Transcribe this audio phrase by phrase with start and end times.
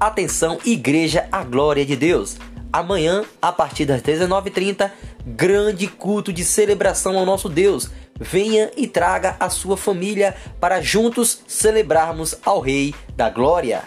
[0.00, 2.38] Atenção, Igreja A Glória de Deus.
[2.72, 4.90] Amanhã, a partir das 19h30,
[5.26, 7.90] grande culto de celebração ao nosso Deus.
[8.18, 13.82] Venha e traga a sua família para juntos celebrarmos ao Rei da Glória.